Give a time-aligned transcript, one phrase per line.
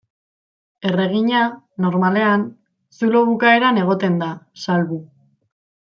[0.91, 1.41] Erregina,
[1.85, 2.47] normalean,
[3.01, 4.31] zulo bukaeran egoten da,
[4.65, 4.99] salbu.